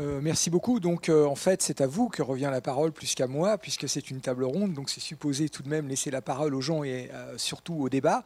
[0.00, 0.80] Euh, merci beaucoup.
[0.80, 3.86] Donc, euh, en fait, c'est à vous que revient la parole plus qu'à moi, puisque
[3.88, 4.72] c'est une table ronde.
[4.72, 7.88] Donc, c'est supposé tout de même laisser la parole aux gens et euh, surtout au
[7.88, 8.24] débat.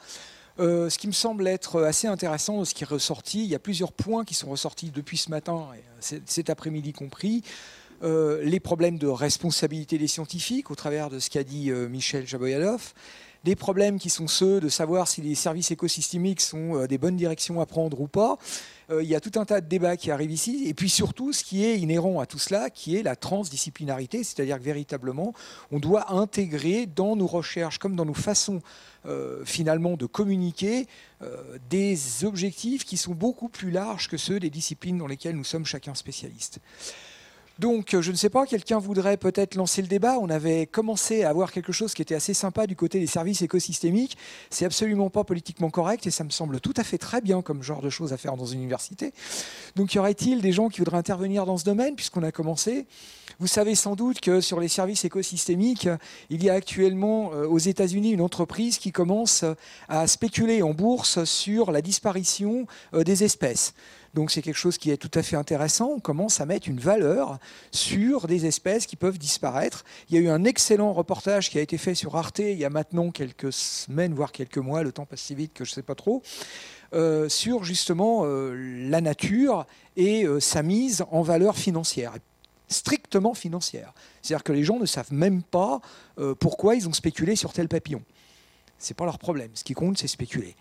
[0.58, 3.92] ce qui me semble être assez intéressant ce qui est ressorti, il y a plusieurs
[3.92, 7.42] points qui sont ressortis depuis ce matin, et cet après-midi compris.
[8.02, 12.92] les problèmes de responsabilité des scientifiques au travers de ce qu'a dit Michel Jaboyadov,
[13.42, 17.60] des problèmes qui sont ceux de savoir si les services écosystémiques sont des bonnes directions
[17.60, 18.38] à prendre ou pas,
[18.90, 20.64] il y a tout un tas de débats qui arrivent ici.
[20.66, 24.58] Et puis surtout, ce qui est inhérent à tout cela, qui est la transdisciplinarité, c'est-à-dire
[24.58, 25.32] que véritablement,
[25.70, 28.60] on doit intégrer dans nos recherches, comme dans nos façons
[29.06, 30.86] euh, finalement de communiquer,
[31.22, 35.44] euh, des objectifs qui sont beaucoup plus larges que ceux des disciplines dans lesquelles nous
[35.44, 36.60] sommes chacun spécialiste.
[37.60, 40.18] Donc, je ne sais pas, quelqu'un voudrait peut-être lancer le débat.
[40.20, 43.42] On avait commencé à avoir quelque chose qui était assez sympa du côté des services
[43.42, 44.16] écosystémiques.
[44.50, 47.62] C'est absolument pas politiquement correct et ça me semble tout à fait très bien comme
[47.62, 49.12] genre de choses à faire dans une université.
[49.76, 52.86] Donc, y aurait-il des gens qui voudraient intervenir dans ce domaine puisqu'on a commencé?
[53.38, 55.88] Vous savez sans doute que sur les services écosystémiques,
[56.30, 59.44] il y a actuellement euh, aux États-Unis une entreprise qui commence
[59.88, 63.74] à spéculer en bourse sur la disparition euh, des espèces.
[64.14, 65.90] Donc c'est quelque chose qui est tout à fait intéressant.
[65.96, 67.38] On commence à mettre une valeur
[67.72, 69.84] sur des espèces qui peuvent disparaître.
[70.08, 72.64] Il y a eu un excellent reportage qui a été fait sur Arte il y
[72.64, 75.74] a maintenant quelques semaines, voire quelques mois, le temps passe si vite que je ne
[75.74, 76.22] sais pas trop,
[76.94, 78.54] euh, sur justement euh,
[78.88, 82.14] la nature et euh, sa mise en valeur financière
[82.68, 83.92] strictement financière.
[84.22, 85.80] C'est-à-dire que les gens ne savent même pas
[86.40, 88.02] pourquoi ils ont spéculé sur tel papillon.
[88.78, 89.50] Ce n'est pas leur problème.
[89.54, 90.56] Ce qui compte, c'est spéculer.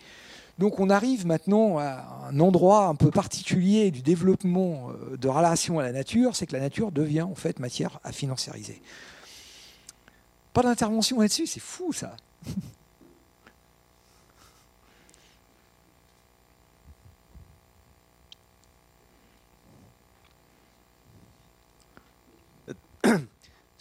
[0.59, 5.80] Donc on arrive maintenant à un endroit un peu particulier du développement euh, de relation
[5.80, 8.81] à la nature, c'est que la nature devient en fait matière à financiariser.
[10.54, 12.16] Pas d'intervention là-dessus, c'est fou ça.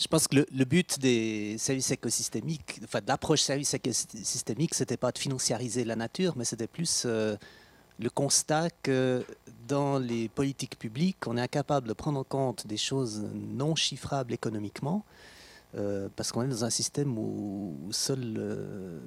[0.02, 5.12] Je pense que le, but des services écosystémiques, enfin de l'approche service écosystémique, c'était pas
[5.12, 7.36] de financiariser la nature, mais c'était plus euh,
[8.00, 9.24] le constat que
[9.68, 14.32] dans les politiques publiques, on est incapable de prendre en compte des choses non chiffrables
[14.32, 15.04] économiquement,
[15.76, 18.98] euh, parce qu'on est dans un système où, seuls euh,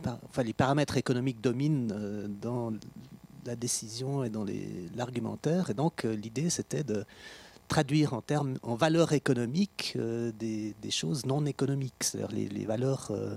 [0.00, 2.72] enfin, les, paramètres économiques dominent dans
[3.46, 4.44] la décision et dans
[4.96, 5.70] l'argumentaire.
[5.70, 7.04] Et donc l'idée, c'était de
[7.68, 13.36] traduire en termes, en valeurs économiques euh, des, choses non économiques, c'est-à-dire les, valeurs euh,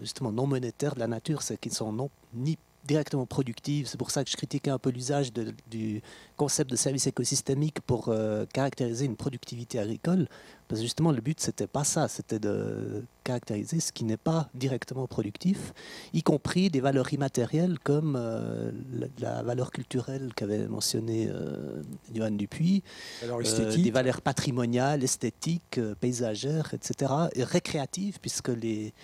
[0.00, 3.86] justement non monétaires de la nature, c'est qui ne sont non, ni directement productives.
[3.86, 5.32] C'est pour ça que je critiquais un peu l'usage
[5.70, 6.02] du
[6.36, 10.26] concept de service écosystémique pour euh, caractériser une productivité agricole.
[10.68, 14.48] Parce que justement, le but, c'était pas ça, c'était de caractériser ce qui n'est pas
[14.54, 15.74] directement productif,
[16.14, 18.72] y compris des valeurs immatérielles comme euh,
[19.18, 21.82] la, valeur culturelle qu'avait mentionné euh,
[22.14, 22.82] Johan Dupuis,
[23.20, 28.94] des valeurs patrimoniales, esthétiques, paysagères, etc., et récréatives, puisque les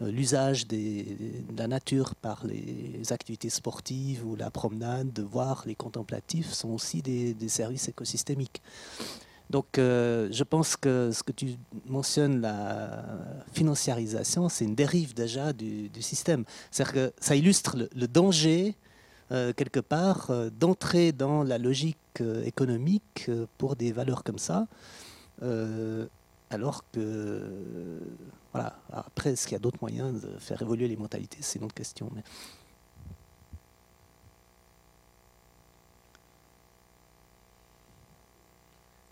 [0.00, 1.04] l'usage de
[1.56, 7.34] la nature par les activités sportives ou la promenade, voir les contemplatifs sont aussi des,
[7.48, 8.60] services écosystémiques.
[9.48, 11.56] Donc euh, je pense que ce que tu
[11.86, 13.04] mentionnes, la
[13.52, 16.44] financiarisation, c'est une dérive déjà du, système.
[16.70, 18.74] C'est-à-dire que ça illustre le, danger,
[19.30, 21.98] euh, quelque part, euh, d'entrer dans la logique
[22.44, 24.66] économique pour des valeurs comme ça
[26.50, 28.00] alors que,
[28.52, 31.38] voilà, après, est-ce qu'il y a d'autres moyens de faire évoluer les mentalités?
[31.40, 32.10] C'est une autre question.
[32.14, 32.22] Mais...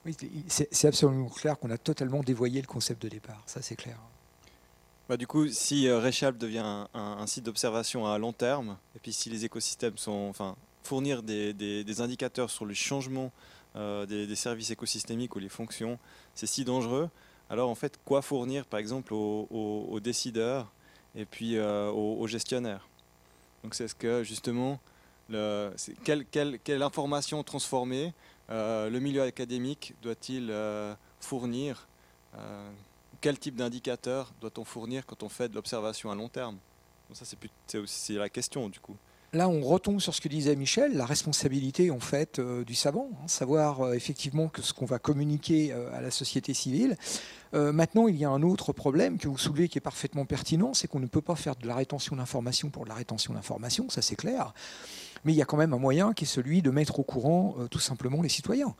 [0.06, 0.14] Oui,
[0.48, 3.98] c'est absolument clair qu'on a totalement dévoyé le concept de départ, ça c'est clair.
[5.08, 6.00] Bah, du coup, si euh,
[6.32, 11.22] devient un, site d'observation à long terme, et puis si les écosystèmes sont, enfin, fournir
[11.22, 13.32] des, indicateurs sur le changement
[13.76, 15.98] euh, des, services écosystémiques ou les fonctions,
[16.34, 17.10] c'est si dangereux,
[17.50, 20.72] alors en fait, quoi fournir par exemple aux, décideurs
[21.16, 22.88] et puis euh, aux, gestionnaires?
[23.64, 24.78] Donc c'est ce que justement,
[25.28, 25.72] le,
[26.04, 28.12] quelle, information transformée
[28.50, 30.54] euh, le milieu académique doit-il
[31.18, 31.88] fournir
[33.20, 36.58] Quel type d'indicateur doit-on fournir quand on fait de l'observation à long terme?
[37.12, 37.24] Ça
[37.86, 38.96] c'est la question du coup.
[39.34, 43.10] Là, on retombe sur ce que disait Michel, la responsabilité en fait euh, du savant,
[43.14, 46.96] hein, savoir euh, effectivement ce qu'on va communiquer euh, à la société civile.
[47.52, 50.88] maintenant, il y a un autre problème que vous soulevez qui est parfaitement pertinent, c'est
[50.88, 54.02] qu'on ne peut pas faire de la rétention d'informations pour de la rétention d'informations, ça
[54.02, 54.54] c'est clair.
[55.24, 57.56] mais il y a quand même un moyen qui est celui de mettre au courant
[57.70, 58.74] tout simplement les citoyens.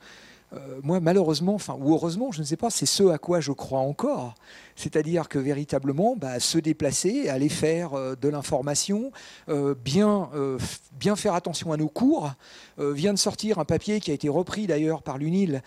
[0.55, 3.53] Euh, moi, malheureusement, enfin, ou heureusement, je ne sais pas, c'est ce à quoi je
[3.53, 4.35] crois encore.
[4.77, 9.13] C'est-à-dire que véritablement, bah, se déplacer, aller faire euh, de l'information,
[9.49, 10.31] euh, bien,
[10.99, 12.33] bien faire attention à nos cours.
[12.79, 15.63] vient de sortir un papier qui a été repris d'ailleurs par l'UNIL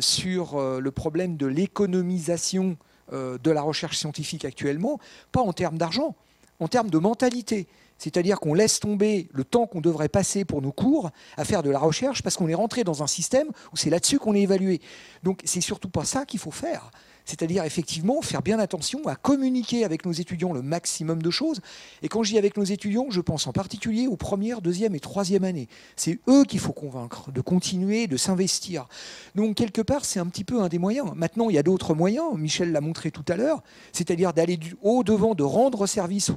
[0.00, 2.76] sur le problème de l'économisation
[3.12, 4.98] de la recherche scientifique actuellement,
[5.32, 6.14] pas en termes d'argent,
[6.60, 7.66] en termes de mentalité.
[8.00, 11.68] C'est-à-dire qu'on laisse tomber le temps qu'on devrait passer pour nos cours à faire de
[11.68, 14.80] la recherche parce qu'on est rentré dans un système où c'est là-dessus qu'on est évalué.
[15.22, 16.90] Donc c'est surtout pas ça qu'il faut faire.
[17.26, 21.60] C'est-à-dire effectivement faire bien attention à communiquer avec nos étudiants le maximum de choses.
[22.02, 25.00] Et quand je dis avec nos étudiants, je pense en particulier aux premières, deuxième et
[25.00, 25.68] troisième années.
[25.94, 28.88] C'est eux qu'il faut convaincre de continuer, de s'investir.
[29.34, 31.12] Donc quelque part, c'est un petit peu un des moyens.
[31.14, 32.34] Maintenant, il y a d'autres moyens.
[32.34, 33.62] Michel l'a montré tout à l'heure,
[33.92, 36.30] c'est-à-dire d'aller au devant, de rendre service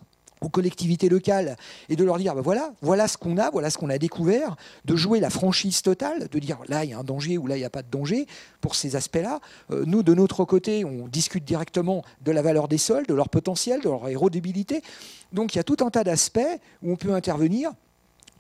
[0.44, 1.56] aux collectivités locales
[1.90, 4.56] et de leur dire ben voilà, voilà ce qu'on a, voilà ce qu'on a découvert,
[4.86, 7.56] de jouer la franchise totale, de dire là il y a un danger ou là
[7.56, 8.28] il n'y a pas de danger
[8.62, 9.40] pour ces aspects-là.
[9.72, 13.30] Euh, nous, de notre côté, on discute directement de la valeur des sols, de leur
[13.30, 14.82] potentiel, de leur aérodébilité.
[15.32, 16.40] Donc il y a tout un tas d'aspects
[16.82, 17.72] où on peut intervenir.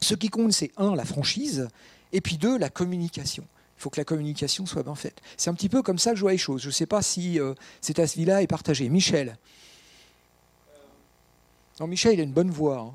[0.02, 1.70] Ce qui compte, c'est un, la franchise,
[2.12, 3.46] et puis deux, la communication.
[3.78, 5.22] Faut que la communication soit bien faite.
[5.38, 6.62] C'est un petit peu comme ça que je vois les choses.
[6.62, 8.90] Je ne sais pas si euh, cet avis-là est partagé.
[8.90, 9.38] Michel
[11.80, 12.80] non, Michel, il a une bonne voix.
[12.80, 12.94] Hein.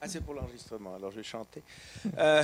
[0.00, 1.62] ah, c'est pour l'enregistrement, alors je vais chanter.
[2.18, 2.42] Euh,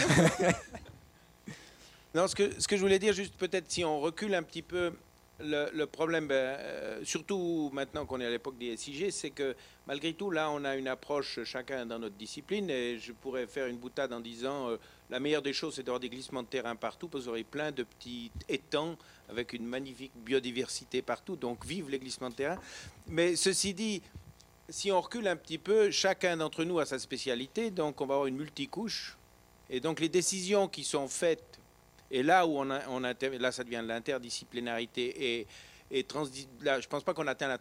[2.15, 4.63] non, ce que, ce que je voulais dire, juste peut-être si on recule un petit
[4.63, 4.93] peu,
[5.41, 9.55] le, problème, ben, euh, surtout maintenant qu'on est à l'époque des SIG, c'est que
[9.87, 13.67] malgré tout, là, on a une approche chacun dans notre discipline, et je pourrais faire
[13.67, 14.77] une boutade en disant euh,
[15.11, 17.45] la meilleure des choses, c'est d'avoir des glissements de terrain partout, parce que vous aurez
[17.45, 18.97] plein de petits étangs
[19.29, 21.37] avec une magnifique biodiversité partout.
[21.37, 22.59] Donc vive les glissements de terrain.
[23.07, 24.03] Mais ceci dit,
[24.69, 28.15] si on recule un petit peu, chacun d'entre nous a sa spécialité, donc on va
[28.15, 29.17] avoir une multicouche.
[29.69, 31.56] Et donc les décisions qui sont faites,
[32.11, 35.47] et là où on, a, on là ça devient l'interdisciplinarité et,
[35.91, 36.07] et
[36.63, 37.59] là, je pense pas qu'on atteint la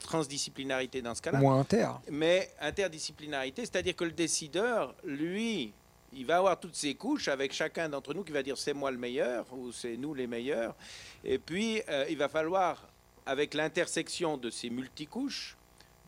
[0.00, 1.40] transdisciplinarité dans ce cas-là.
[1.40, 1.88] Moins inter.
[2.10, 5.72] Mais interdisciplinarité, c'est-à-dire que le décideur, lui,
[6.12, 8.90] il va avoir toutes ces couches avec chacun d'entre nous qui va dire c'est moi
[8.90, 10.76] le meilleur ou c'est nous les meilleurs.
[11.24, 12.88] Et puis, euh, il va falloir,
[13.26, 15.56] avec l'intersection de ces multicouches,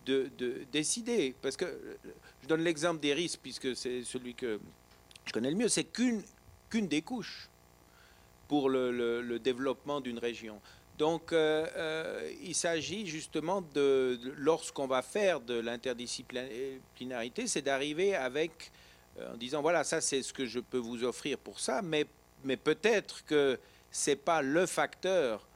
[0.06, 1.34] de, de, décider.
[1.42, 1.98] Parce que
[2.42, 4.60] je donne l'exemple des risques, puisque c'est celui que
[5.26, 6.22] je connais le mieux, c'est qu'une
[6.70, 7.50] qu'une des couches
[8.48, 10.60] pour le, développement d'une région.
[10.98, 18.72] Donc, euh, euh, il s'agit justement de lorsqu'on va faire de l'interdisciplinarité, c'est d'arriver avec
[19.18, 22.06] euh, en disant voilà, ça c'est ce que je peux vous offrir pour ça, mais,
[22.44, 23.58] mais peut-être que
[23.90, 25.46] ce n'est pas le facteur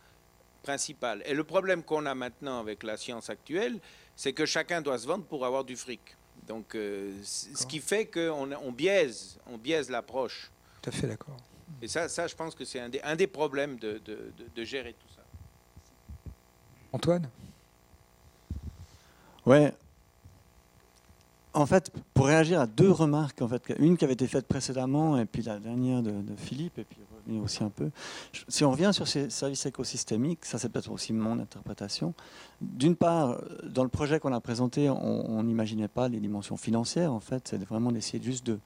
[0.62, 1.22] principal.
[1.26, 3.80] Et le problème qu'on a maintenant avec la science actuelle,
[4.16, 6.16] c'est que chacun doit se vendre pour avoir du fric.
[6.46, 10.50] Donc, ce qui fait qu'on on biaise, on biaise l'approche.
[10.84, 11.36] Tout à fait d'accord.
[11.80, 14.64] Et ça, ça, je pense que c'est un des, un des problèmes de, de, de,
[14.64, 15.22] gérer tout ça.
[16.92, 17.30] Antoine?
[19.46, 19.72] Ouais,
[21.54, 25.18] en fait, pour réagir à deux remarques, en fait, une qui avait été faite précédemment
[25.18, 27.90] et puis la dernière de, Philippe, et puis revenir aussi un peu.
[28.48, 32.12] Si on revient sur ces services écosystémiques, ça c'est peut-être aussi mon interprétation.
[32.60, 37.12] D'une part, dans le projet qu'on a présenté, on n'imaginait pas les dimensions financières.
[37.12, 38.58] En fait, c'est vraiment d'essayer juste de,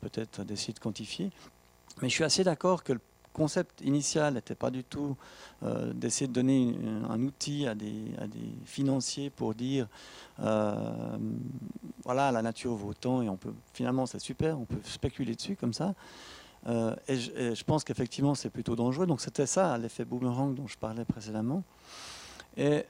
[0.00, 1.30] peut-être d'essayer de quantifier.
[2.02, 3.00] Mais je suis assez d'accord que le
[3.36, 5.14] concept initial n'était pas du tout
[5.62, 6.74] euh, d'essayer de donner
[7.06, 7.92] un outil à des,
[8.64, 9.88] financiers pour dire
[10.40, 11.18] euh,
[12.02, 15.54] voilà, la nature vaut autant et on peut finalement c'est super, on peut spéculer dessus
[15.54, 15.94] comme ça.
[16.66, 19.06] Euh, et, je, pense qu'effectivement c'est plutôt dangereux.
[19.06, 21.62] Donc c'était ça l'effet boomerang dont je parlais précédemment.
[22.56, 22.86] Et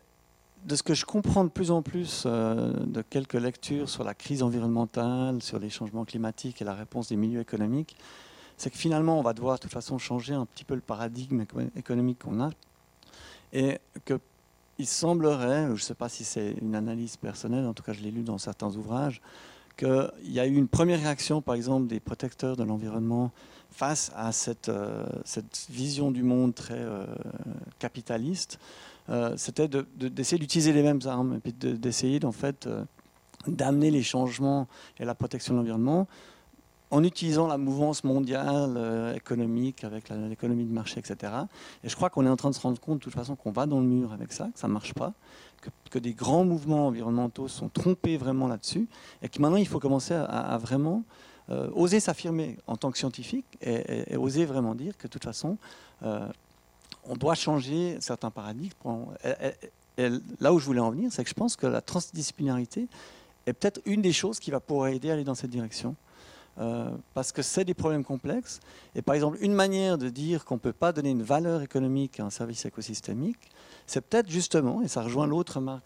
[0.65, 4.45] de ce que je comprends de plus en plus de quelques lectures sur la crise
[4.45, 7.97] environnementale, sur les changements climatiques et la réponse des milieux économiques,
[8.57, 11.45] c'est que finalement, on va devoir de toute façon changer un petit peu le paradigme
[11.77, 12.51] économique qu'on a.
[13.53, 17.93] Et qu'il semblerait, je ne sais pas si c'est une analyse personnelle, en tout cas
[17.93, 19.21] je l'ai lu dans certains ouvrages,
[19.77, 23.31] qu'il y a eu une première réaction, par exemple, des protecteurs de l'environnement
[23.71, 25.05] face à cette, euh,
[25.69, 27.05] vision du monde très euh,
[27.79, 28.59] capitaliste.
[29.11, 32.69] Euh, c'était d'essayer d'utiliser les mêmes armes et d'essayer fait
[33.47, 34.67] d'amener les changements
[34.99, 36.09] et la protection de l'environnement
[36.91, 41.33] en utilisant la mouvance mondiale euh, économique avec l'économie de marché, etc.
[41.83, 43.51] Et je crois qu'on est en train de se rendre compte de toute façon qu'on
[43.51, 45.13] va dans le mur avec ça, que ça ne marche pas,
[45.91, 48.87] que, des grands mouvements environnementaux sont trompés vraiment là-dessus,
[49.23, 51.03] et que maintenant il faut commencer à, vraiment
[51.51, 55.59] euh, oser s'affirmer en tant que scientifique et, oser vraiment dire que de toute façon,
[56.03, 56.29] euh,
[57.05, 58.73] on doit changer certains paradigmes.
[59.99, 62.87] Et, là où je voulais en venir, c'est que je pense que la transdisciplinarité
[63.47, 65.97] est peut-être une des choses qui va pouvoir aider à aller dans cette direction.
[66.59, 68.61] Euh, parce que c'est des problèmes complexes.
[68.95, 72.19] Et par exemple, une manière de dire qu'on ne peut pas donner une valeur économique
[72.19, 73.51] à un service écosystémique,
[73.87, 75.85] c'est peut-être justement, et ça rejoint l'autre marque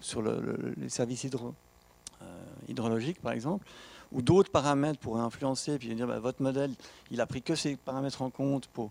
[0.00, 2.26] sur les services euh,
[2.66, 3.66] hydrologiques par exemple,
[4.10, 6.70] où d'autres paramètres pourraient influencer, puis dire bah, votre modèle,
[7.10, 8.90] il a pris que ces paramètres en compte pour,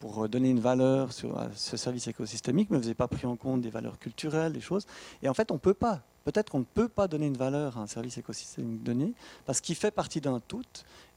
[0.00, 3.60] pour donner une valeur sur ce service écosystémique, mais vous n'avez pas pris en compte
[3.60, 4.86] des valeurs culturelles, des choses.
[5.22, 7.78] Et en fait, on ne peut pas peut-être qu'on ne peut pas donner une valeur
[7.78, 9.12] à un service écosystémique donné,
[9.46, 10.62] parce qu'il fait partie d'un tout,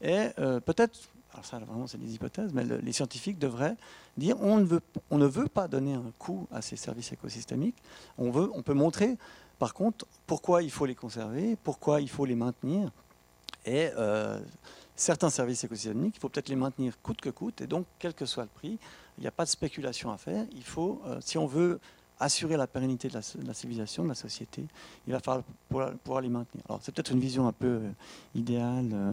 [0.00, 0.98] et euh, peut-être,
[1.32, 3.76] alors ça vraiment c'est des hypothèses, mais les scientifiques devraient
[4.16, 4.80] dire on ne, veut,
[5.10, 7.76] on ne veut pas donner un coût à ces services écosystémiques,
[8.18, 9.16] on, veut, on peut montrer
[9.58, 12.90] par contre pourquoi il faut les conserver, pourquoi il faut les maintenir,
[13.66, 14.40] et euh,
[14.96, 18.26] certains services écosystémiques, il faut peut-être les maintenir coûte que coûte, et donc quel que
[18.26, 18.78] soit le prix,
[19.18, 21.80] il n'y a pas de spéculation à faire, il faut, euh, si on veut
[22.20, 24.66] assurer la pérennité de la, civilisation, de la société,
[25.06, 26.62] il va falloir pouvoir, les maintenir.
[26.68, 27.90] Alors c'est peut-être une vision un peu euh,
[28.34, 29.12] idéale, euh,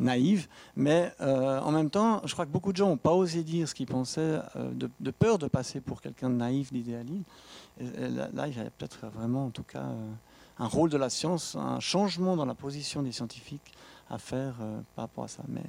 [0.00, 3.42] naïve, mais euh, en même temps, je crois que beaucoup de gens n'ont pas osé
[3.42, 7.24] dire ce qu'ils pensaient de, peur de passer pour quelqu'un de naïf, d'idéaliste.
[7.78, 9.86] là, il y a peut-être vraiment, en tout cas,
[10.58, 13.72] un rôle de la science, un changement dans la position des scientifiques
[14.10, 14.54] à faire
[14.94, 15.42] par rapport à ça.
[15.48, 15.62] Mais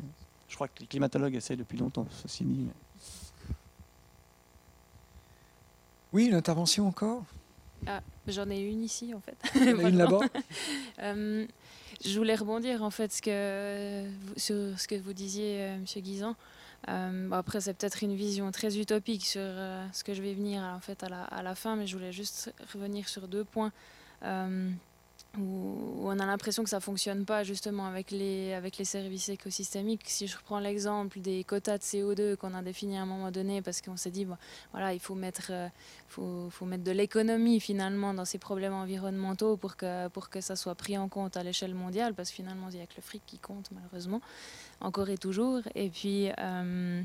[0.47, 2.67] je crois que les climatologues essayent depuis longtemps, ceci dit.
[6.13, 7.23] Oui, une intervention encore?
[7.87, 9.35] Ah, J'en ai une ici en fait.
[9.59, 10.19] une là-bas?
[10.99, 11.45] Euh,
[12.05, 16.35] Je voulais rebondir en fait ce que, sur ce que vous disiez, euh, Monsieur Guisan.
[16.87, 20.79] Euh, après, c'est peut-être une vision très utopique sur ce que je vais venir en
[20.79, 23.71] fait à la, à la, fin, mais je voulais juste revenir sur deux points
[25.37, 30.01] où, on a l'impression que ça fonctionne pas justement avec les, avec les services écosystémiques.
[30.05, 33.61] Si je reprends l'exemple des quotas de CO2 qu'on a définis à un moment donné,
[33.61, 34.27] parce qu'on s'est dit,
[34.71, 35.67] voilà, il faut mettre, euh,
[36.07, 40.55] faut, faut mettre de l'économie finalement dans ces problèmes environnementaux pour que, pour que ça
[40.55, 43.01] soit pris en compte à l'échelle mondiale, parce que finalement, il n'y a que le
[43.01, 44.21] fric qui compte malheureusement,
[44.81, 45.61] encore et toujours.
[45.75, 46.29] Et puis...
[46.39, 47.01] Euh,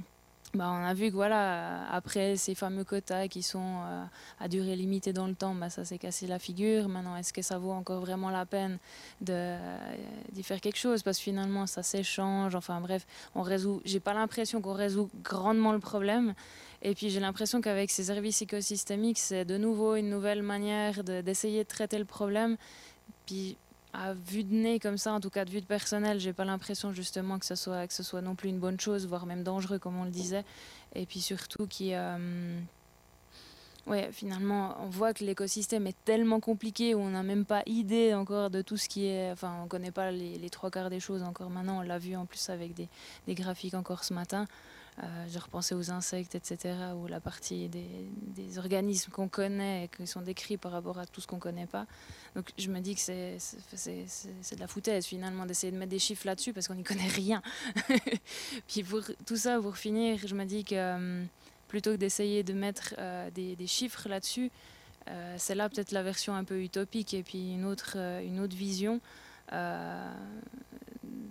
[0.54, 4.04] bah, on a vu que voilà, après ces fameux quotas qui sont euh,
[4.40, 6.88] à durée limitée dans le temps, bah, ça s'est cassé la figure.
[6.88, 8.78] Maintenant, est-ce que ça vaut encore vraiment la peine
[9.28, 9.78] euh,
[10.32, 11.02] d'y faire quelque chose?
[11.02, 12.54] Parce que finalement, ça s'échange.
[12.54, 13.82] Enfin bref, on résout.
[13.84, 16.34] J'ai pas l'impression qu'on résout grandement le problème.
[16.80, 21.64] Et puis j'ai l'impression qu'avec ces services écosystémiques, c'est de nouveau une nouvelle manière d'essayer
[21.64, 22.56] de, traiter le problème.
[23.26, 23.56] Puis
[23.92, 26.44] à vue de nez comme ça, en tout cas de vue de personnel, j'ai pas
[26.44, 29.42] l'impression justement que ce soit que ce soit non plus une bonne chose, voire même
[29.42, 30.44] dangereux comme on le disait.
[30.94, 32.60] Et puis surtout qui euh,
[33.86, 38.14] ouais, finalement, on voit que l'écosystème est tellement compliqué où on n'a même pas idée
[38.14, 39.30] encore de tout ce qui est.
[39.32, 41.78] Enfin, on connaît pas les, trois quarts des choses encore maintenant.
[41.78, 44.46] On l'a vu en plus avec des graphiques encore ce matin.
[45.02, 50.06] Euh, je repensais aux insectes, etc., ou la partie des, organismes qu'on connaît et qui
[50.06, 51.86] sont décrits par rapport à tout ce qu'on ne connaît pas.
[52.34, 53.36] Donc je me dis que c'est
[54.56, 57.42] de la foutaise finalement d'essayer de mettre des chiffres là-dessus parce qu'on n'y connaît rien.
[58.66, 61.24] Puis pour tout ça, pour finir, je me dis que euh,
[61.68, 64.50] plutôt que d'essayer de mettre euh, des, chiffres là-dessus,
[65.38, 69.00] c'est là peut-être la version un peu utopique et puis une autre, une autre vision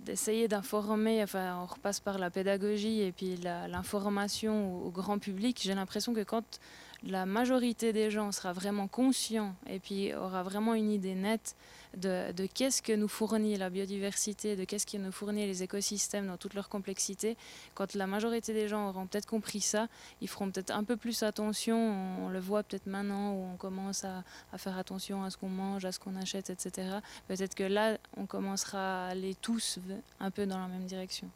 [0.08, 5.74] d'essayer d'informer, enfin on repasse par la pédagogie et puis l'information au, grand public, j'ai
[5.74, 6.58] l'impression que quand
[7.04, 11.54] la majorité des gens sera vraiment conscient et puis aura vraiment une idée nette
[11.96, 16.36] de, qu'est-ce que nous fournit la biodiversité, de qu'est-ce que nous fournit les écosystèmes dans
[16.36, 17.36] toute leur complexité.
[17.74, 19.88] Quand la majorité des gens auront peut-être compris ça,
[20.20, 21.76] ils feront peut-être un peu plus attention.
[22.24, 24.24] On le voit peut-être maintenant où on commence à,
[24.56, 26.98] faire attention à ce qu'on mange, à ce qu'on achète, etc.
[27.26, 29.78] Peut-être que là, on commencera à aller tous
[30.20, 31.30] un peu dans la même direction.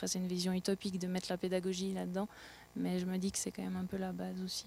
[0.00, 2.26] Après, c'est une vision utopique de mettre la pédagogie là-dedans,
[2.76, 4.66] mais je me dis que c'est quand même un peu la base aussi.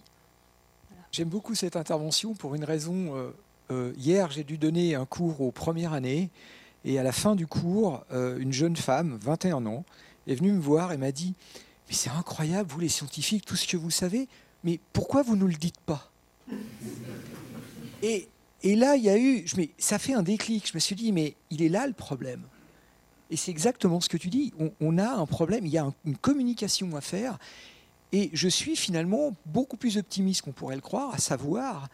[1.11, 3.31] J'aime beaucoup cette intervention pour une raison euh,
[3.71, 6.29] euh, hier, j'ai dû donner un cours aux premières années.
[6.85, 9.85] Et à la fin du cours, euh, une jeune femme, 21 ans,
[10.27, 11.33] est venue me voir et m'a dit
[11.87, 14.27] Mais c'est incroyable, vous les scientifiques, tout ce que vous savez,
[14.63, 16.11] mais pourquoi vous ne nous le dites pas?
[18.01, 18.27] Et,
[18.63, 19.43] et, là, il y a eu.
[19.45, 20.67] Je, mais, ça fait un déclic.
[20.67, 22.41] Je me suis dit Mais il est là le problème.
[23.29, 24.53] Et c'est exactement ce que tu dis.
[24.79, 27.39] On, a un problème, il y a une communication à faire.
[28.13, 31.89] Et je suis finalement beaucoup plus optimiste qu'on pourrait le croire, à savoir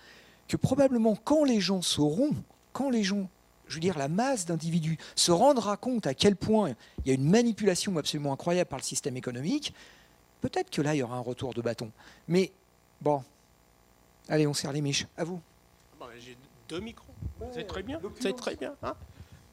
[0.50, 2.32] que probablement quand les gens sauront,
[2.74, 3.30] quand les gens,
[3.68, 7.14] je veux dire la masse d'individus, se rendra compte à quel point il y a
[7.14, 9.74] une manipulation absolument incroyable par le système économique,
[10.42, 11.90] peut-être que là, il y aura un retour de bâton.
[12.28, 12.52] Mais
[13.00, 13.24] bon,
[14.28, 15.08] allez, on serre les miches.
[15.16, 15.40] À vous.
[15.98, 17.14] Bah, j'ai deux micros.
[17.54, 18.02] c'est très bien.
[18.20, 18.76] C'est très bien.
[18.84, 18.94] Hein.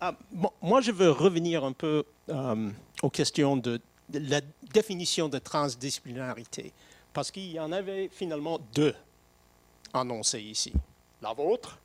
[0.00, 0.14] Ah,
[0.60, 2.70] moi, je veux revenir un peu euh,
[3.02, 3.82] aux questions de, de,
[4.12, 4.40] la
[4.72, 6.72] définition de transdisciplinarité,
[7.12, 8.94] parce qu'il y en avait finalement deux
[9.92, 10.72] annoncé ici.
[11.22, 11.78] La vôtre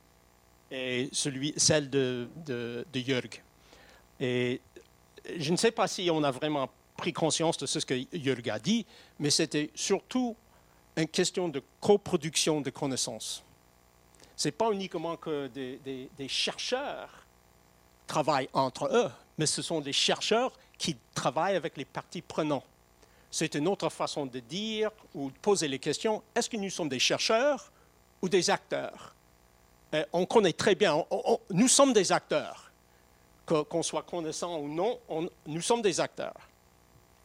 [0.70, 2.84] et celui, celle de, de.
[4.20, 4.60] Et
[5.36, 8.58] je ne sais pas si on a vraiment pris conscience de ce que Jörg a
[8.58, 8.86] dit,
[9.18, 10.36] mais c'était surtout
[10.96, 13.42] une question de coproduction de connaissances.
[14.36, 17.26] Ce n'est pas uniquement que des, chercheurs
[18.06, 20.52] travaillent entre eux, mais ce sont des chercheurs
[20.82, 22.64] qui travaillent avec les parties prenantes.
[23.30, 26.88] C'est une autre façon de dire ou de poser les questions, est-ce que nous sommes
[26.88, 27.70] des chercheurs
[28.20, 29.14] ou des acteurs?
[29.94, 31.04] Euh, On connaît très bien,
[31.50, 32.72] nous sommes des acteurs.
[33.46, 36.48] Qu'on soit connaissant ou non, on, nous sommes des acteurs.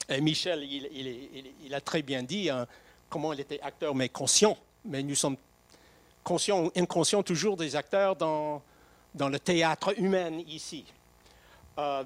[0.08, 2.68] Et Michel, il, a très bien dit hein,
[3.10, 4.56] comment il était acteur, mais conscient.
[4.86, 5.38] Mais nous sommes
[6.24, 8.62] conscients ou inconscients toujours des acteurs dans,
[9.16, 10.86] dans le théâtre humain ici.
[11.80, 12.04] Euh,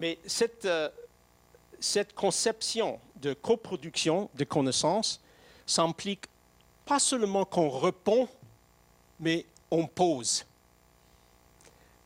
[0.00, 0.88] mais cette, euh,
[1.78, 5.20] cette conception de coproduction de connaissances
[5.66, 6.24] s'implique
[6.86, 8.28] pas seulement qu'on répond,
[9.20, 10.44] mais on pose.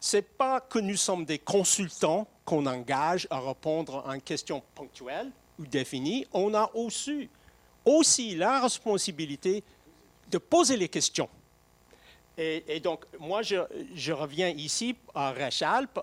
[0.01, 4.63] Ce n'est pas que nous sommes des consultants qu'on engage à répondre à une question
[4.75, 6.27] ponctuelle ou définie.
[6.33, 7.31] On a aussi,
[7.85, 9.63] aussi la responsabilité
[10.31, 11.29] de poser les questions.
[12.37, 16.01] Et, donc, moi, je, reviens ici à Rechalp.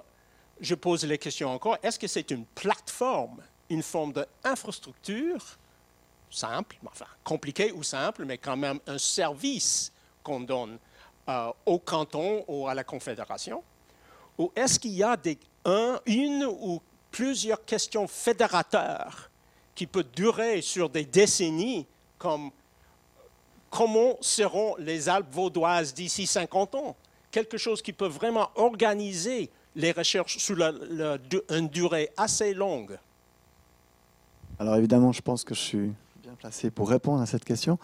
[0.62, 1.78] Je pose les questions encore.
[1.82, 5.44] Est-ce que c'est une plateforme, une forme d'infrastructure?
[6.30, 9.92] Simple, enfin compliqué ou simple, mais quand même un service
[10.24, 10.78] qu'on donne
[11.28, 13.64] euh, au canton ou à la confédération?
[14.38, 15.18] Ou est-ce qu'il y a
[16.06, 19.30] une ou plusieurs questions fédérateurs
[19.74, 21.88] qui peuvent durer sur des décennies,
[22.20, 22.52] comme
[23.72, 26.96] comment seront les Alpes vaudoises d'ici 50 ans?
[27.32, 30.72] Quelque chose qui peut vraiment organiser les recherches sur la,
[31.50, 32.98] une durée assez longue.
[34.60, 37.80] Alors évidemment, je pense que je suis bien placé pour répondre à cette question.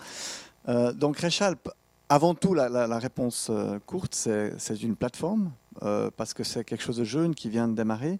[0.67, 1.69] Euh, donc Rechalp,
[2.09, 5.51] avant tout, la, réponse euh, courte, c'est une plateforme,
[5.81, 8.19] euh, parce que c'est quelque chose de jeune qui vient de démarrer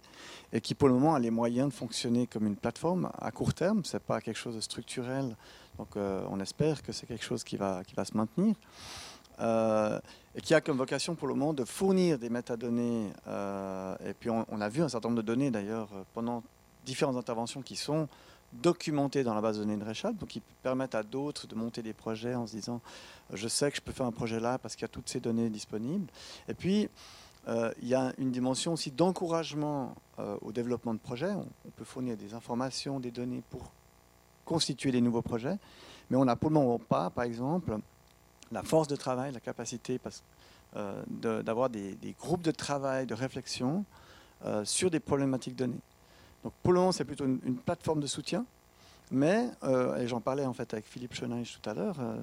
[0.52, 3.54] et qui pour le moment a les moyens de fonctionner comme une plateforme à court
[3.54, 3.84] terme.
[3.84, 5.36] Ce n'est pas quelque chose de structurel,
[5.78, 8.54] donc on espère que c'est quelque chose qui va se maintenir.
[10.38, 13.08] Euh, et qui a comme vocation pour le moment de fournir des métadonnées.
[14.04, 16.42] et puis on, a vu un certain nombre de données d'ailleurs pendant
[16.84, 18.08] différentes interventions qui sont
[18.52, 21.82] documentés dans la base de données de Rechalp, donc qui permettent à d'autres de monter
[21.82, 22.80] des projets en se disant
[23.32, 25.20] je sais que je peux faire un projet là parce qu'il y a toutes ces
[25.20, 26.06] données disponibles.
[26.48, 26.88] Et puis
[27.48, 31.30] euh, il y a une dimension aussi d'encouragement euh, au développement de projets.
[31.30, 33.70] On, on, peut fournir des informations, des données pour
[34.44, 35.58] constituer des nouveaux projets,
[36.08, 37.78] mais on n'a pour le moment pas, par exemple,
[38.52, 40.00] la force de travail, la capacité
[40.76, 41.02] euh,
[41.42, 43.84] d'avoir des, groupes de travail, de réflexion
[44.64, 45.80] sur des problématiques données.
[46.44, 48.44] Donc pour le moment, c'est plutôt une, plateforme de soutien,
[49.10, 52.16] mais, euh, et j'en parlais en fait avec Philippe Chenage tout à l'heure, euh,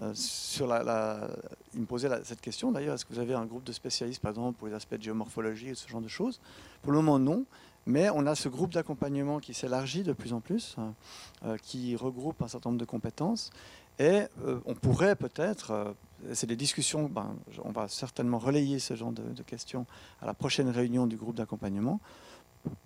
[0.00, 1.28] euh, sur la,
[1.74, 4.30] il me posait cette question d'ailleurs, est-ce que vous avez un groupe de spécialistes par
[4.30, 6.40] exemple pour les aspects de géomorphologie et ce genre de choses?
[6.82, 7.44] Pour le moment, non.
[7.84, 10.76] Mais on a ce groupe d'accompagnement qui s'élargit de plus en plus,
[11.62, 13.50] qui regroupe un certain nombre de compétences.
[13.98, 14.22] Et
[14.64, 15.94] on pourrait peut-être,
[16.32, 19.86] c'est des discussions, ben, on va certainement relayer ce genre de, questions
[20.20, 22.00] à la prochaine réunion du groupe d'accompagnement,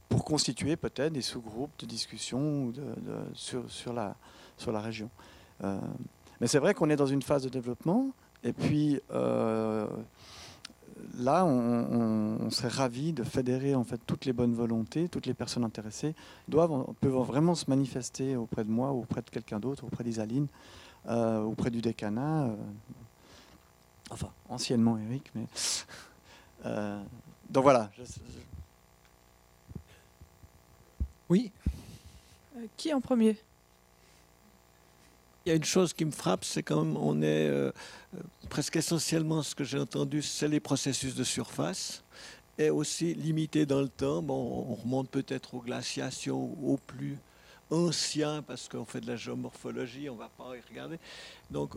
[0.08, 2.72] pour constituer peut-être des sous-groupes de discussion
[3.34, 5.10] sur, la, région.
[5.64, 5.78] Euh,
[6.40, 8.10] mais c'est vrai qu'on est dans une phase de développement,
[8.42, 9.86] et puis euh,
[11.18, 15.26] là, on, on, on, serait ravi de fédérer en fait toutes les bonnes volontés, toutes
[15.26, 16.14] les personnes intéressées
[16.48, 20.46] doivent, peuvent vraiment se manifester auprès de moi, ou auprès de quelqu'un d'autre, auprès d'Isaline,
[21.08, 22.56] euh, auprès du décanat, euh,
[24.10, 25.46] enfin anciennement Eric, mais
[26.64, 27.02] euh,
[27.48, 27.90] donc voilà.
[27.96, 28.40] Je, je,
[31.28, 31.52] oui.
[32.56, 33.36] Euh, qui en premier?
[35.44, 37.70] Il y a une chose qui me frappe, c'est quand même, on est euh,
[38.48, 42.02] presque essentiellement, ce que j'ai entendu, c'est les processus de surface
[42.58, 44.22] et aussi limité dans le temps.
[44.22, 47.16] Bon, on remonte peut-être aux glaciations, au plus
[47.70, 50.98] ancien, parce qu'on fait de la géomorphologie, on ne va pas y regarder.
[51.50, 51.76] Donc,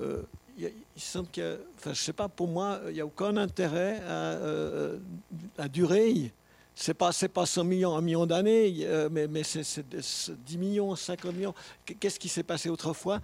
[0.00, 0.22] euh,
[0.58, 4.00] il, il, semble a, enfin, je sais pas, pour moi, il n'y a aucun intérêt
[4.06, 4.98] à, euh,
[5.58, 6.32] à durer
[6.74, 10.96] c'est pas c'est pas 100 millions, un million d'années, euh, mais, mais c'est 10 millions,
[10.96, 11.54] 50 millions.
[12.00, 13.20] Qu'est-ce qui s'est passé autrefois?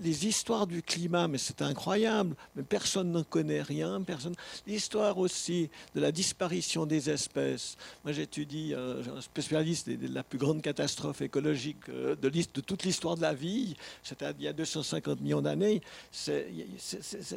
[0.00, 2.34] Les histoires du climat, mais c'est incroyable.
[2.56, 4.00] Mais personne n'en connaît rien.
[4.02, 4.34] Personne.
[4.66, 7.76] L'histoire aussi de la disparition des espèces.
[8.04, 12.84] Moi, j'étudie euh, un spécialiste de, la plus grande catastrophe écologique euh, de, de toute
[12.84, 13.76] l'histoire de la vie.
[14.02, 15.82] C'était il y a 250 millions d'années.
[16.10, 16.46] C'est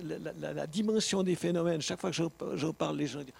[0.04, 1.82] la, la, la, dimension des phénomènes.
[1.82, 2.18] Chaque fois que
[2.56, 3.34] j'en parle, les gens disent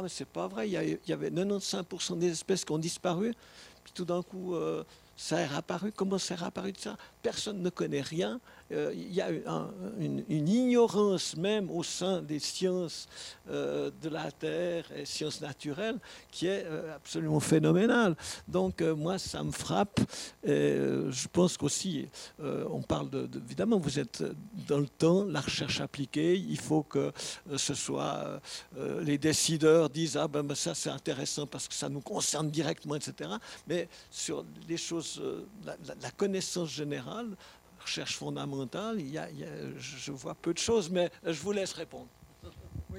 [0.00, 3.34] ah, mais c'est pas vrai, il y, avait 95% des espèces qui ont disparu,
[3.84, 4.82] puis tout d'un coup, euh,
[5.14, 5.92] ça est apparu.
[5.92, 6.96] Comment c'est apparu de ça?
[7.22, 8.40] Personne ne connaît rien.
[8.72, 9.30] Euh, il y a
[9.98, 13.08] une, ignorance même au sein des sciences
[13.50, 15.98] euh, de la Terre et sciences naturelles
[16.30, 18.16] qui est euh, absolument phénoménale.
[18.46, 20.00] Donc moi, ça me frappe.
[20.44, 24.22] Je pense qu'aussi, on parle de, Évidemment, vous êtes
[24.68, 27.12] dans le temps, la recherche appliquée, il faut que
[27.56, 28.40] ce soit...
[29.00, 32.94] les décideurs disent, ah ben, ben ça c'est intéressant parce que ça nous concerne directement,
[32.94, 33.30] etc.
[33.66, 35.20] Mais sur les choses,
[35.66, 37.36] la connaissance générale,
[37.80, 39.28] recherche fondamentale, il y a,
[39.78, 42.08] je vois peu de choses, mais je vous laisse répondre.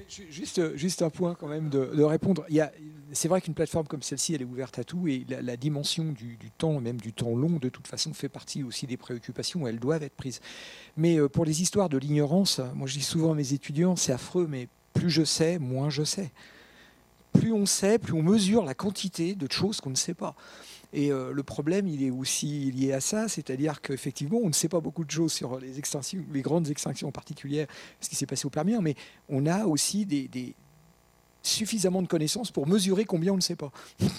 [0.08, 2.44] juste, juste un point quand même de, répondre.
[3.12, 6.38] C'est vrai qu'une plateforme comme celle-ci, elle est ouverte à tout et la, dimension du,
[6.58, 9.66] temps, même du temps long, de toute façon, fait partie aussi des préoccupations.
[9.66, 10.40] Elles doivent être prises.
[10.96, 14.12] Mais euh, pour les histoires de l'ignorance, moi je dis souvent à mes étudiants, c'est
[14.12, 16.32] affreux, mais plus je sais, moins je sais.
[17.32, 20.34] Plus on sait, plus on mesure la quantité de choses qu'on ne sait pas.
[20.92, 24.68] Et euh, le problème, il est aussi lié à ça, c'est-à-dire qu'effectivement, on ne sait
[24.68, 27.66] pas beaucoup de choses sur les extinctions, les grandes extinctions en particulier,
[28.00, 28.94] ce qui s'est passé au Permien, mais
[29.28, 30.06] on a aussi
[31.42, 33.72] suffisamment de connaissances pour mesurer combien on ne sait pas.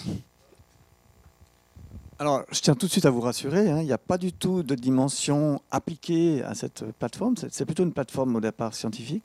[2.20, 4.32] Alors, je tiens tout de suite à vous rassurer, hein, il n'y a pas du
[4.32, 7.34] tout de dimension appliquée à cette plateforme.
[7.50, 9.24] C'est plutôt une plateforme au départ scientifique,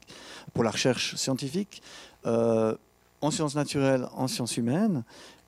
[0.54, 1.84] pour la recherche scientifique,
[2.26, 2.76] euh,
[3.22, 5.04] en sciences naturelles, en sciences humaines,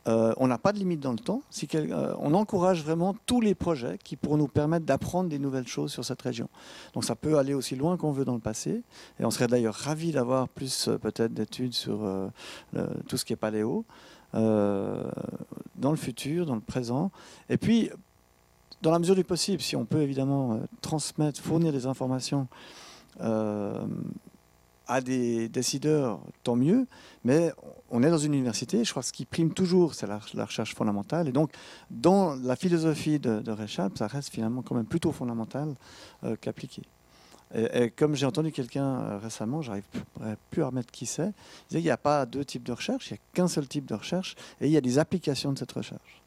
[0.07, 1.43] euh, on n'a pas de limite dans le temps.
[1.75, 5.91] Euh, on encourage vraiment tous les projets qui pourront nous permettre d'apprendre des nouvelles choses
[5.91, 6.49] sur cette région.
[6.93, 8.81] Donc ça peut aller aussi loin qu'on veut dans le passé.
[9.19, 11.99] Et on serait d'ailleurs ravis d'avoir plus euh, peut-être d'études sur
[13.07, 13.85] tout ce qui est paléo
[14.33, 17.11] dans le futur, dans le présent.
[17.49, 17.89] Et puis,
[18.81, 22.47] dans la mesure du possible, si on peut évidemment transmettre, fournir des informations
[24.91, 26.85] à des décideurs, tant mieux.
[27.23, 27.53] Mais
[27.89, 30.75] on est dans une université, je crois que ce qui prime toujours, c'est la, recherche
[30.75, 31.29] fondamentale.
[31.29, 31.51] Et donc,
[31.89, 35.75] dans la philosophie de, de ça reste finalement quand même plutôt fondamental
[36.25, 36.81] euh, qu'appliqué.
[37.55, 39.83] Et, comme j'ai entendu quelqu'un euh, récemment, j'arrive
[40.49, 41.33] plus à remettre qui c'est, il
[41.69, 43.85] disait qu'il n'y a pas deux types de recherche, il n'y a qu'un seul type
[43.85, 46.21] de recherche, et il y a des applications de cette recherche.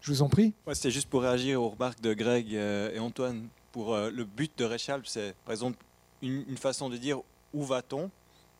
[0.00, 0.54] Je vous en prie.
[0.72, 3.48] C'était juste pour réagir aux remarques de Greg euh, et Antoine
[3.86, 5.78] euh, le but de Rechalp, c'est par exemple
[6.22, 7.20] une, façon de dire
[7.52, 8.10] où va-t-on,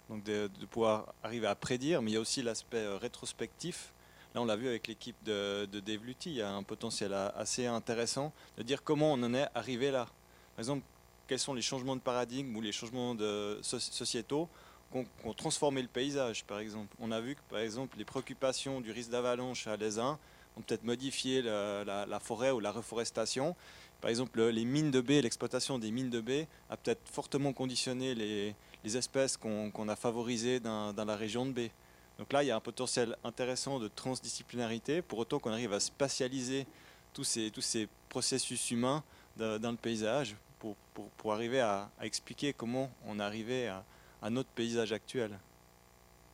[0.08, 3.92] donc de, pouvoir arriver à prédire, mais il y a aussi l'aspect euh, rétrospectif.
[4.34, 7.12] Là, on l'a vu avec l'équipe de, de Dave Lutti, il y a un potentiel
[7.12, 10.06] assez intéressant de dire comment on en est arrivé là.
[10.54, 10.82] Par exemple,
[11.28, 13.14] quels sont les changements de paradigme ou les changements
[13.62, 14.48] sociétaux
[14.90, 16.96] qui ont, transformé le paysage, par exemple?
[16.98, 20.18] On a vu que, par exemple, les préoccupations du risque d'avalanche à l'Aisin
[20.56, 23.54] ont peut-être modifié la, forêt ou la reforestation.
[24.00, 28.54] Par exemple, les mines de l'exploitation des mines de baie a peut-être fortement conditionné les,
[28.96, 31.70] espèces qu'on a favorisées dans, la région de baie.
[32.18, 35.80] Donc là, il y a un potentiel intéressant de transdisciplinarité, pour autant qu'on arrive à
[35.80, 36.66] spatialiser
[37.12, 39.02] tous ces, processus humains
[39.36, 43.84] dans le paysage pour, arriver à, expliquer comment on arrivé à,
[44.22, 45.38] à notre paysage actuel.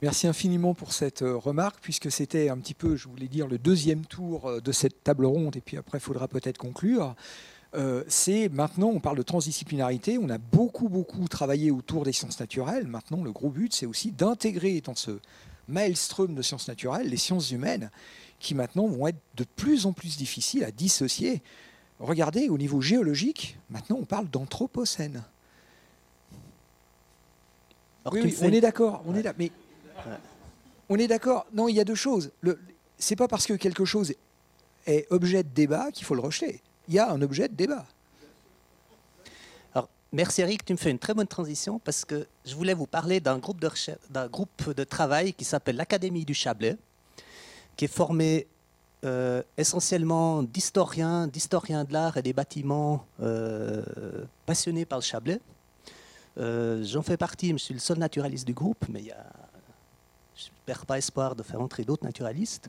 [0.02, 3.56] Merci infiniment pour cette euh, remarque, puisque c'était un petit peu, je voulais dire, le
[3.56, 7.14] deuxième tour euh, de cette table ronde, et puis après, il faudra peut-être conclure.
[7.74, 12.38] Euh, c'est maintenant, on parle de transdisciplinarité, on a beaucoup, beaucoup travaillé autour des sciences
[12.38, 12.86] naturelles.
[12.86, 15.18] Maintenant, le gros but, c'est aussi d'intégrer dans ce
[15.66, 17.90] maelstrom de sciences naturelles les sciences humaines,
[18.38, 21.42] qui maintenant vont être de plus en plus difficiles à dissocier.
[21.98, 25.24] Regardez, au niveau géologique, maintenant, on parle d'anthropocène.
[28.12, 29.50] Oui, on est d'accord, on est là, mais
[30.90, 31.46] on est d'accord.
[31.54, 32.30] Non, il y a deux choses.
[32.98, 34.14] Ce n'est pas parce que quelque chose
[34.86, 37.84] est objet de débat qu'il faut le rejeter il y a un objet de débat.
[39.74, 42.86] Alors, merci Eric, tu me fais une très bonne transition parce que je voulais vous
[42.86, 43.70] parler d'un groupe de,
[44.10, 46.76] d'un groupe de travail qui s'appelle l'Académie du Chablais,
[47.76, 48.46] qui est formé
[49.04, 53.82] euh, essentiellement d'historiens, d'historiens de l'art et des bâtiments euh,
[54.46, 55.40] passionnés par le Chablais.
[56.38, 59.26] Euh, j'en fais partie, je suis le seul naturaliste du groupe, mais il y a
[60.36, 62.68] je ne perds pas espoir de faire entrer d'autres naturalistes.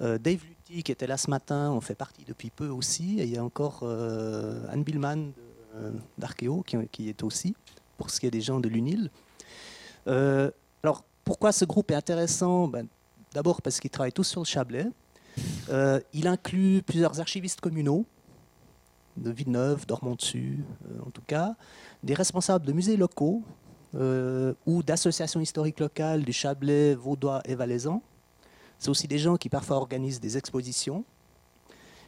[0.00, 3.20] Euh, Dave Lutti, qui était là ce matin, on fait partie depuis peu aussi.
[3.20, 5.32] Et il y a encore euh, Anne Billman
[5.76, 7.54] euh, d'Archéo qui, est aussi,
[7.98, 9.10] pour ce qui est des gens de l'UNIL.
[10.06, 12.68] alors, pourquoi ce groupe est intéressant?
[12.68, 12.86] Ben,
[13.32, 14.86] D'abord parce qu'ils travaillent tous sur le Chablais.
[16.12, 18.06] il inclut plusieurs archivistes communaux,
[19.16, 20.64] de Villeneuve, d'Ormont-Dessus,
[21.04, 21.56] en tout cas,
[22.02, 23.42] des responsables de musées locaux,
[23.96, 28.02] euh, ou d'associations historiques locales du Chablais, Vaudois et Valaisan.
[28.78, 31.04] C'est aussi des gens qui parfois organisent des expositions.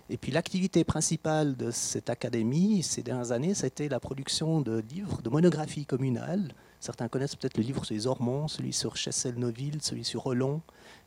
[0.08, 5.20] Et puis l'activité principale de cette académie ces dernières années, c'était la production de livres,
[5.22, 6.52] de monographies communales.
[6.78, 10.60] Certains connaissent peut-être le livre sur les Ormonts, celui sur Chessel-Noville, celui sur Relon.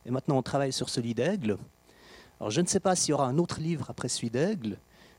[0.06, 1.58] Et maintenant, on travaille sur celui d'Aigle.
[2.40, 4.78] Alors, je ne sais pas s'il y aura un autre livre après celui d'Aigle,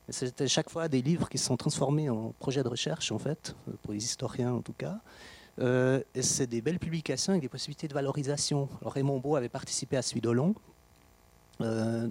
[0.09, 3.55] C'était chaque fois des livres qui se sont transformés en projets de recherche, en fait,
[3.83, 4.99] pour les historiens en tout cas.
[5.59, 8.69] Euh, c'est des belles publications avec des possibilités de valorisation.
[8.83, 10.23] Raymond Beau avait participé à celui.
[11.61, 12.09] Euh,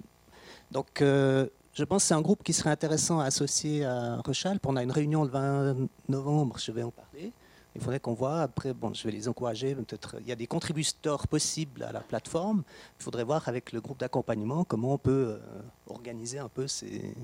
[0.70, 4.64] donc, euh, je pense que c'est un groupe qui serait intéressant à associer à Rechalp.
[4.66, 7.32] On a une réunion le 20 novembre, je vais en parler.
[7.76, 8.42] Il faudrait qu'on voit.
[8.42, 9.76] Après, bon, je vais les encourager.
[10.20, 12.64] Il y a des contributeurs possibles à la plateforme.
[12.98, 15.38] Il faudrait voir avec le groupe d'accompagnement comment on peut
[15.86, 17.14] organiser un peu ces,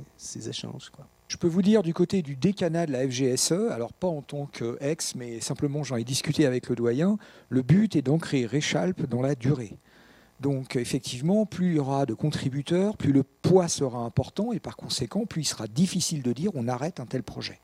[0.48, 0.92] échanges.
[1.28, 4.46] Je peux vous dire du côté du décanat de la FGSE, alors pas en tant
[4.46, 9.22] qu'ex, mais simplement j'en ai discuté avec le doyen, le but est d'ancrer Réchalp dans
[9.22, 9.76] la durée.
[10.40, 14.76] Donc effectivement, plus il y aura de contributeurs, plus le poids sera important et par
[14.76, 17.58] conséquent, plus il sera difficile de dire on arrête un tel projet.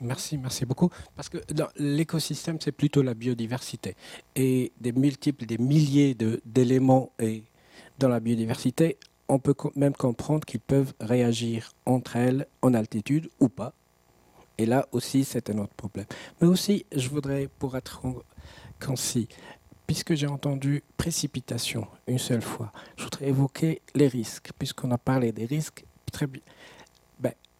[0.00, 0.90] Merci, merci beaucoup.
[1.14, 1.38] Parce que
[1.76, 3.94] l'écosystème, c'est plutôt la biodiversité.
[4.34, 7.12] Et des multiples, des milliers d'éléments
[7.98, 13.48] dans la biodiversité, on peut même comprendre qu'ils peuvent réagir entre elles en altitude ou
[13.48, 13.72] pas.
[14.58, 16.06] Et là aussi, c'est un autre problème.
[16.40, 18.00] Mais aussi, je voudrais, pour être
[18.80, 19.28] concis,
[19.86, 25.32] puisque j'ai entendu précipitation une seule fois, je voudrais évoquer les risques, puisqu'on a parlé
[25.32, 25.84] des risques.
[26.10, 26.40] Très bien.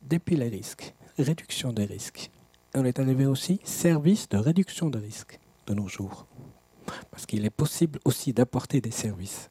[0.02, 2.31] Depuis les risques, réduction des risques,
[2.76, 6.26] on est arrivé aussi service de réduction de risques de nos jours.
[7.11, 9.50] Parce qu'il est possible aussi d'apporter des services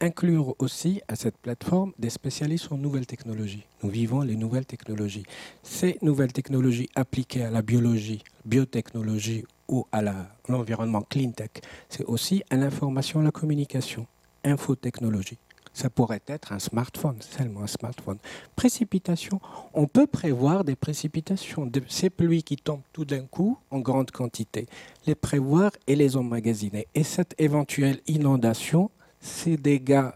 [0.00, 3.66] inclure aussi à cette plateforme des spécialistes en nouvelles technologies.
[3.82, 5.24] Nous vivons les nouvelles technologies.
[5.62, 10.02] Ces nouvelles technologies appliquées à la biologie, biotechnologie ou à
[10.48, 11.50] l'environnement clean tech,
[11.88, 14.06] c'est aussi à l'information, à la communication,
[14.44, 15.38] infotechnologie.
[15.72, 18.18] Ça pourrait être un smartphone, seulement un smartphone.
[18.56, 19.40] Précipitation,
[19.72, 24.66] on peut prévoir des précipitations, ces pluies qui tombent tout d'un coup en grande quantité,
[25.06, 26.88] les prévoir et les emmagasiner.
[26.94, 30.10] Et cette éventuelle inondation ces dégâts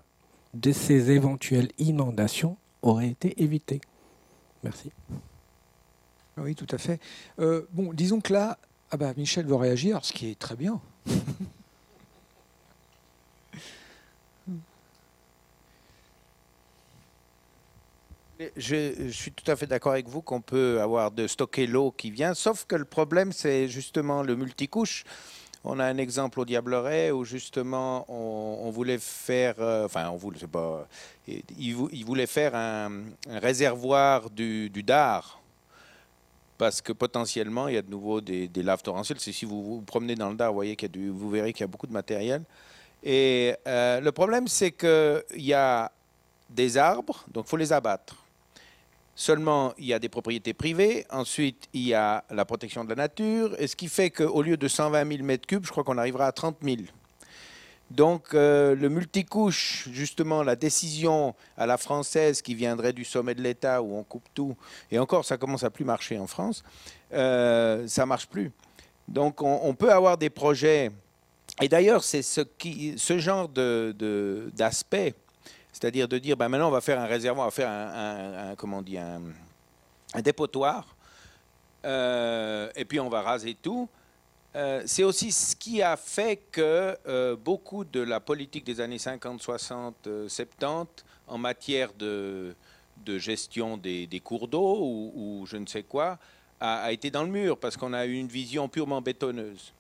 [0.55, 3.81] de ces éventuelles inondations auraient été évités.
[4.63, 4.93] Merci.
[6.37, 7.01] Oui, tout à fait.
[7.39, 8.59] Euh, bon, disons que là,
[8.91, 10.81] ah bah, Michel veut réagir, ce qui est très bien.
[18.57, 21.93] Je, je, suis tout à fait d'accord avec vous qu'on peut avoir de stocker l'eau
[21.93, 25.05] qui vient, sauf que le problème, c'est justement le multicouche.
[25.67, 30.39] On a un exemple au Diableret où justement on, voulait faire, euh, enfin on voulait,
[31.59, 35.41] il, voulait faire un, réservoir du, Dard
[36.59, 39.19] parce que potentiellement il y a de nouveau des, laves torrentielles.
[39.21, 41.63] Si vous vous promenez dans le Dard, vous, voyez qu'il y a vous verrez qu'il
[41.63, 42.43] y a beaucoup de matériel.
[43.03, 45.91] Et euh, le problème c'est qu'il y a
[46.51, 48.24] des arbres, donc il faut les abattre.
[49.17, 51.07] Seulement, il y a des propriétés privées.
[51.11, 53.55] Ensuite, il y a la protection de la nature.
[53.59, 56.27] Et ce qui fait qu'au lieu de 120 000 mètres cubes, je crois qu'on arrivera
[56.27, 56.79] à 30 000.
[57.91, 63.43] Donc, euh, le multicouche, justement, la décision à la française qui viendrait du sommet de
[63.43, 64.57] l'État où on coupe tout,
[64.91, 66.65] et encore, ça commence à plus marcher en France,
[67.13, 68.51] euh, ça marche plus.
[69.07, 70.91] Donc, on, peut avoir des projets.
[71.61, 75.15] Et d'ailleurs, c'est ce genre d'aspect de,
[75.75, 78.79] c'est-à-dire de dire, ben maintenant on va faire un réservoir, on va faire un, comment
[78.79, 79.21] on dit, un,
[80.23, 80.97] dépotoir,
[81.85, 83.89] euh, et puis on va raser tout.
[84.55, 89.01] Euh, c'est aussi ce qui a fait que euh, beaucoup de la politique des années
[89.01, 92.55] 50, 60, 70 en matière de,
[93.05, 96.19] gestion des, cours d'eau ou, je ne sais quoi
[96.61, 99.75] a été dans le mur parce qu'on a eu une vision purement bétonneuse.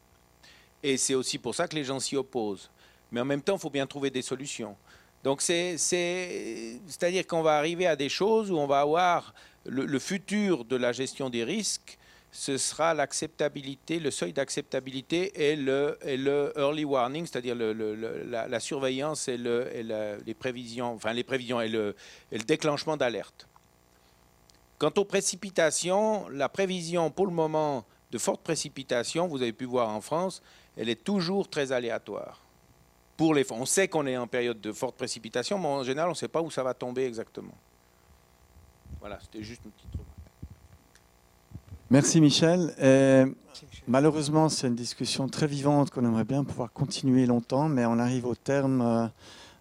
[0.82, 2.68] Et c'est aussi pour ça que les gens s'y opposent.
[3.10, 4.76] Mais en même temps, il faut bien trouver des solutions.
[5.24, 9.32] Donc c'est-à-dire qu'on va arriver à des choses où on va avoir
[9.64, 11.96] le, futur de la gestion des risques,
[12.30, 15.96] ce sera l'acceptabilité, le seuil d'acceptabilité et le,
[16.56, 20.98] early warning, c'est-à-dire la, surveillance et, les prévisions,
[21.62, 21.94] et le
[22.46, 23.48] déclenchement d'alerte.
[24.76, 29.88] Quant aux précipitations, la prévision pour le moment de fortes précipitations, vous avez pu voir
[29.88, 30.42] en France,
[30.76, 32.43] elle est toujours très aléatoire
[33.16, 36.12] pour les On sait qu'on est en période de forte précipitation, mais en général, on
[36.12, 37.54] ne sait pas où ça va tomber exactement.
[39.00, 40.08] Voilà, c'était juste une petite remarque.
[41.90, 42.74] Merci Michel.
[42.80, 43.26] Euh,
[43.86, 48.26] malheureusement, c'est une discussion très vivante qu'on aimerait bien pouvoir continuer longtemps, mais on arrive
[48.26, 49.06] au terme euh,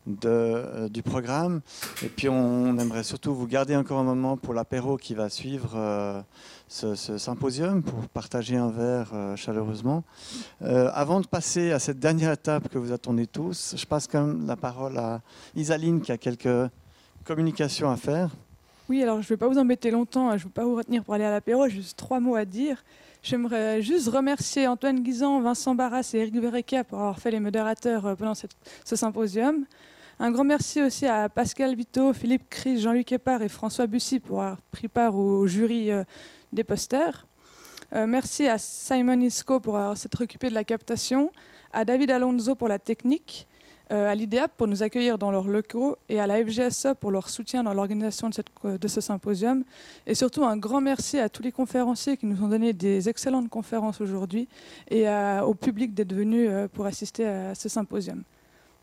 [0.07, 1.61] de, euh, du programme.
[2.01, 6.23] Et puis on aimerait surtout vous garder encore un moment pour l'apéro qui va suivre
[6.73, 10.03] ce, symposium pour partager un verre euh, chaleureusement.
[10.63, 14.25] Euh, avant de passer à cette dernière étape que vous attendez tous, je passe quand
[14.25, 15.21] même la parole à
[15.55, 16.69] Isaline qui a quelques
[17.25, 18.31] communications à faire.
[18.89, 20.37] Oui, alors je ne vais pas vous embêter longtemps, hein.
[20.37, 22.43] je ne vais pas vous retenir pour aller à l'apéro, j'ai juste trois mots à
[22.43, 22.83] dire.
[23.21, 28.05] J'aimerais juste remercier Antoine Guisan, Vincent Barras et Eric Verreca pour avoir fait les modérateurs
[28.07, 29.65] euh, pendant ce symposium
[30.19, 34.41] Un grand merci aussi à Pascal Vito, Philippe Cris, Jean-Luc Epard et François Bussy pour
[34.41, 35.91] avoir pris part au jury
[36.53, 37.25] des posters.
[37.95, 41.31] Euh, merci à Simon Isco pour avoir s'être occupé de la captation,
[41.73, 43.47] à David Alonso pour la technique,
[43.91, 47.29] euh, à l'IDEAP pour nous accueillir dans leurs locaux et à la FGSE pour leur
[47.29, 49.63] soutien dans l'organisation de, ce symposium.
[50.07, 53.49] Et surtout un grand merci à tous les conférenciers qui nous ont donné des excellentes
[53.49, 54.47] conférences aujourd'hui
[54.89, 58.23] et à- au public d'être venu euh, pour assister à ce symposium.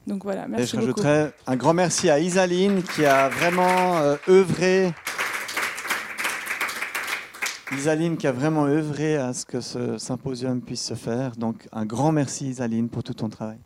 [0.07, 1.01] Donc voilà, Et merci je beaucoup.
[1.03, 4.93] rajouterais un grand merci à Isaline qui a vraiment euh, œuvré.
[7.73, 11.37] Isaline qui a vraiment œuvré à ce que ce symposium puisse se faire.
[11.37, 13.59] Donc un grand merci Isaline pour tout ton travail.